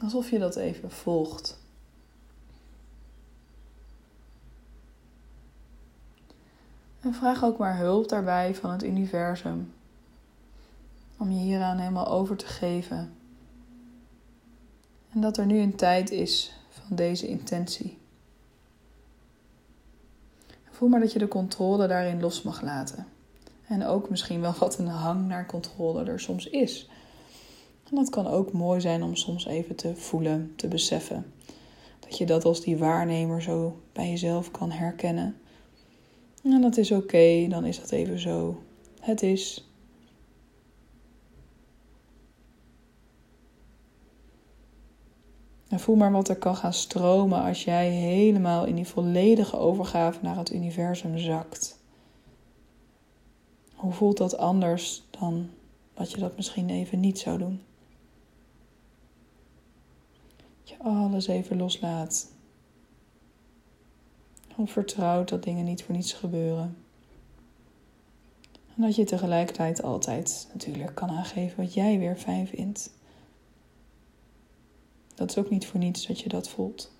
Alsof 0.00 0.30
je 0.30 0.38
dat 0.38 0.56
even 0.56 0.90
volgt. 0.90 1.58
En 7.00 7.14
vraag 7.14 7.44
ook 7.44 7.58
maar 7.58 7.76
hulp 7.76 8.08
daarbij 8.08 8.54
van 8.54 8.70
het 8.70 8.84
universum. 8.84 9.72
Om 11.18 11.30
je 11.30 11.40
hieraan 11.40 11.78
helemaal 11.78 12.08
over 12.08 12.36
te 12.36 12.46
geven. 12.46 13.12
En 15.10 15.20
dat 15.20 15.36
er 15.36 15.46
nu 15.46 15.58
een 15.58 15.76
tijd 15.76 16.10
is 16.10 16.56
van 16.68 16.96
deze 16.96 17.26
intentie. 17.26 17.98
Voel 20.78 20.88
maar 20.88 21.00
dat 21.00 21.12
je 21.12 21.18
de 21.18 21.28
controle 21.28 21.86
daarin 21.86 22.20
los 22.20 22.42
mag 22.42 22.62
laten. 22.62 23.06
En 23.66 23.84
ook 23.84 24.10
misschien 24.10 24.40
wel 24.40 24.54
wat 24.58 24.78
een 24.78 24.86
hang 24.86 25.26
naar 25.26 25.46
controle 25.46 26.04
er 26.04 26.20
soms 26.20 26.48
is. 26.48 26.88
En 27.90 27.96
dat 27.96 28.10
kan 28.10 28.26
ook 28.26 28.52
mooi 28.52 28.80
zijn 28.80 29.02
om 29.02 29.16
soms 29.16 29.46
even 29.46 29.76
te 29.76 29.96
voelen, 29.96 30.52
te 30.56 30.68
beseffen. 30.68 31.32
Dat 32.00 32.18
je 32.18 32.26
dat 32.26 32.44
als 32.44 32.60
die 32.60 32.76
waarnemer 32.76 33.42
zo 33.42 33.80
bij 33.92 34.10
jezelf 34.10 34.50
kan 34.50 34.70
herkennen. 34.70 35.36
En 36.42 36.60
dat 36.60 36.76
is 36.76 36.90
oké, 36.90 37.46
dan 37.48 37.64
is 37.64 37.80
dat 37.80 37.90
even 37.90 38.18
zo. 38.18 38.62
Het 39.00 39.22
is. 39.22 39.67
En 45.68 45.80
voel 45.80 45.96
maar 45.96 46.12
wat 46.12 46.28
er 46.28 46.36
kan 46.36 46.56
gaan 46.56 46.72
stromen 46.72 47.42
als 47.42 47.64
jij 47.64 47.90
helemaal 47.90 48.64
in 48.64 48.74
die 48.74 48.86
volledige 48.86 49.56
overgave 49.56 50.18
naar 50.22 50.36
het 50.36 50.52
universum 50.52 51.18
zakt. 51.18 51.78
Hoe 53.74 53.92
voelt 53.92 54.16
dat 54.16 54.36
anders 54.36 55.02
dan 55.10 55.50
dat 55.94 56.10
je 56.10 56.18
dat 56.18 56.36
misschien 56.36 56.70
even 56.70 57.00
niet 57.00 57.18
zou 57.18 57.38
doen? 57.38 57.60
Dat 60.36 60.68
je 60.68 60.78
alles 60.78 61.26
even 61.26 61.56
loslaat. 61.56 62.32
Hoe 64.54 64.66
vertrouwt 64.66 65.28
dat 65.28 65.42
dingen 65.42 65.64
niet 65.64 65.82
voor 65.82 65.94
niets 65.94 66.12
gebeuren. 66.12 66.76
En 68.76 68.82
dat 68.82 68.96
je 68.96 69.04
tegelijkertijd 69.04 69.82
altijd 69.82 70.48
natuurlijk 70.52 70.94
kan 70.94 71.10
aangeven 71.10 71.64
wat 71.64 71.74
jij 71.74 71.98
weer 71.98 72.16
fijn 72.16 72.46
vindt. 72.46 72.90
Dat 75.18 75.30
is 75.30 75.38
ook 75.38 75.50
niet 75.50 75.66
voor 75.66 75.80
niets 75.80 76.06
dat 76.06 76.20
je 76.20 76.28
dat 76.28 76.48
voelt. 76.48 76.92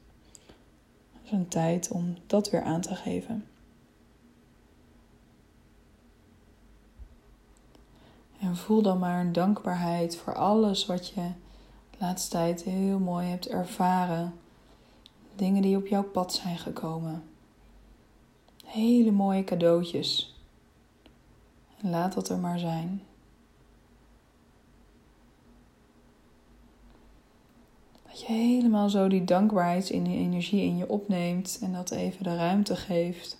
Het 1.12 1.24
is 1.24 1.30
een 1.30 1.48
tijd 1.48 1.90
om 1.90 2.16
dat 2.26 2.50
weer 2.50 2.62
aan 2.62 2.80
te 2.80 2.94
geven. 2.94 3.46
En 8.40 8.56
voel 8.56 8.82
dan 8.82 8.98
maar 8.98 9.20
een 9.20 9.32
dankbaarheid 9.32 10.16
voor 10.16 10.34
alles 10.34 10.86
wat 10.86 11.08
je 11.08 11.30
de 11.90 11.96
laatste 11.98 12.30
tijd 12.30 12.62
heel 12.62 12.98
mooi 12.98 13.26
hebt 13.26 13.48
ervaren. 13.48 14.34
Dingen 15.34 15.62
die 15.62 15.76
op 15.76 15.86
jouw 15.86 16.04
pad 16.04 16.32
zijn 16.32 16.58
gekomen. 16.58 17.22
Hele 18.64 19.10
mooie 19.10 19.44
cadeautjes. 19.44 20.36
En 21.80 21.90
laat 21.90 22.14
dat 22.14 22.28
er 22.28 22.38
maar 22.38 22.58
zijn. 22.58 23.02
Dat 28.18 28.26
je 28.26 28.32
helemaal 28.32 28.90
zo 28.90 29.08
die 29.08 29.24
dankbaarheid 29.24 29.90
in 29.90 30.04
die 30.04 30.16
energie 30.16 30.62
in 30.62 30.76
je 30.76 30.88
opneemt 30.88 31.58
en 31.62 31.72
dat 31.72 31.90
even 31.90 32.24
de 32.24 32.36
ruimte 32.36 32.76
geeft. 32.76 33.38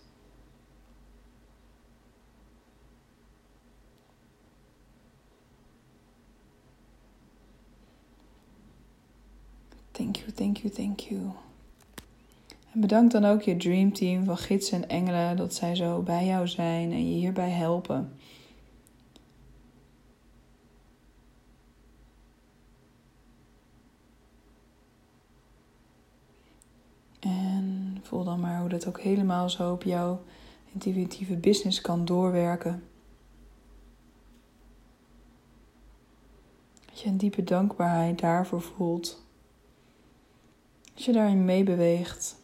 Thank 9.91 10.17
you, 10.17 10.33
thank 10.33 10.57
you, 10.57 10.73
thank 10.73 11.01
you. 11.01 11.21
En 12.73 12.81
bedank 12.81 13.11
dan 13.11 13.25
ook 13.25 13.43
je 13.43 13.57
Dream 13.57 13.93
Team 13.93 14.25
van 14.25 14.39
gidsen 14.39 14.83
en 14.83 14.89
engelen 14.89 15.37
dat 15.37 15.55
zij 15.55 15.75
zo 15.75 16.03
bij 16.03 16.27
jou 16.27 16.49
zijn 16.49 16.93
en 16.93 17.09
je 17.09 17.19
hierbij 17.19 17.51
helpen. 17.51 18.13
Voel 28.09 28.25
dan 28.25 28.41
maar 28.41 28.61
hoe 28.61 28.69
dat 28.69 28.87
ook 28.87 29.01
helemaal 29.01 29.51
zo 29.51 29.73
op 29.73 29.83
jouw 29.83 30.23
intuïtieve 30.73 31.37
business 31.37 31.81
kan 31.81 32.05
doorwerken. 32.05 32.83
Dat 36.87 37.01
je 37.01 37.09
een 37.09 37.17
diepe 37.17 37.45
dankbaarheid 37.45 38.19
daarvoor 38.19 38.63
voelt. 38.63 39.23
Als 40.95 41.05
je 41.05 41.13
daarin 41.13 41.45
meebeweegt. 41.45 42.37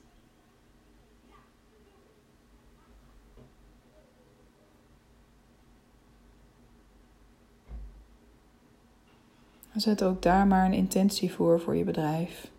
Zet 9.74 10.02
ook 10.02 10.22
daar 10.22 10.46
maar 10.46 10.64
een 10.64 10.72
intentie 10.72 11.32
voor 11.32 11.60
voor 11.60 11.76
je 11.76 11.84
bedrijf. 11.84 12.50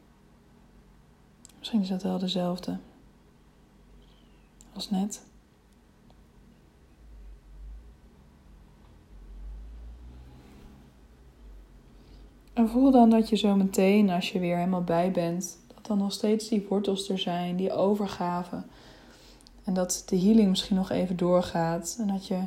Misschien 1.58 1.82
is 1.82 1.90
dat 1.90 2.04
wel 2.04 2.20
dezelfde 2.20 2.80
als 4.76 4.90
net. 4.90 5.24
En 12.54 12.70
voel 12.70 12.92
dan 12.92 13.10
dat 13.10 13.30
je 13.30 13.36
zo 13.36 13.56
meteen, 13.56 14.10
als 14.10 14.32
je 14.32 14.40
weer 14.40 14.58
helemaal 14.58 14.84
bij 14.84 15.12
bent, 15.12 15.58
dat 15.76 15.86
dan 15.86 15.98
nog 15.98 16.12
steeds 16.12 16.48
die 16.48 16.66
wortels 16.70 17.10
er 17.10 17.20
zijn, 17.20 17.56
die 17.56 17.72
overgave. 17.72 18.64
En 19.64 19.74
dat 19.74 20.04
de 20.06 20.20
healing 20.20 20.50
misschien 20.50 20.76
nog 20.76 20.90
even 20.90 21.18
doorgaat. 21.18 21.98
En 22.00 22.08
dat 22.08 22.28
je, 22.28 22.42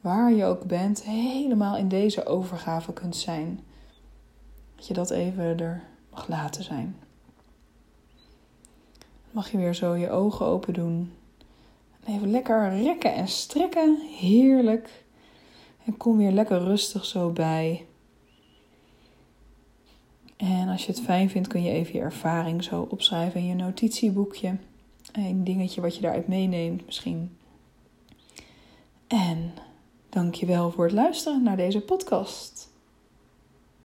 waar 0.00 0.32
je 0.32 0.44
ook 0.44 0.64
bent, 0.64 1.02
helemaal 1.02 1.76
in 1.76 1.88
deze 1.88 2.26
overgave 2.26 2.92
kunt 2.92 3.16
zijn. 3.16 3.60
Dat 4.76 4.86
je 4.86 4.94
dat 4.94 5.10
even 5.10 5.58
er 5.58 5.82
mag 6.10 6.28
laten 6.28 6.64
zijn. 6.64 6.96
mag 9.30 9.50
je 9.50 9.56
weer 9.56 9.74
zo 9.74 9.94
je 9.94 10.10
ogen 10.10 10.46
open 10.46 10.74
doen. 10.74 11.12
En 12.04 12.14
even 12.14 12.30
lekker 12.30 12.76
rekken 12.82 13.14
en 13.14 13.28
strekken. 13.28 13.98
Heerlijk. 14.18 15.04
En 15.84 15.96
kom 15.96 16.16
weer 16.16 16.32
lekker 16.32 16.58
rustig 16.58 17.04
zo 17.04 17.30
bij. 17.30 17.86
En 20.36 20.68
als 20.68 20.86
je 20.86 20.92
het 20.92 21.00
fijn 21.00 21.30
vindt, 21.30 21.48
kun 21.48 21.62
je 21.62 21.70
even 21.70 21.94
je 21.94 22.00
ervaring 22.00 22.64
zo 22.64 22.86
opschrijven 22.90 23.40
in 23.40 23.46
je 23.46 23.54
notitieboekje. 23.54 24.56
Een 25.12 25.44
dingetje 25.44 25.80
wat 25.80 25.94
je 25.94 26.00
daaruit 26.00 26.28
meeneemt 26.28 26.86
misschien. 26.86 27.36
En 29.06 29.52
dank 30.08 30.34
je 30.34 30.46
wel 30.46 30.70
voor 30.70 30.84
het 30.84 30.92
luisteren 30.92 31.42
naar 31.42 31.56
deze 31.56 31.80
podcast. 31.80 32.72